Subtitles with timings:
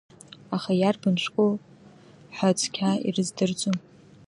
[0.55, 1.49] Аха иарбан шәҟәу
[2.35, 3.75] ҳәа цқьа ирыздырӡом.